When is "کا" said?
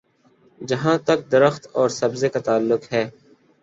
2.29-2.39